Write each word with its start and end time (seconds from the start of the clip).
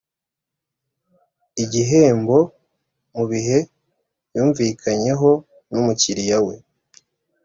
igihembo 1.63 2.37
mu 3.15 3.23
bihe 3.31 3.57
yumvikanyeho 4.35 5.29
n 5.71 5.73
umukiriya 5.81 6.39
we 6.47 6.55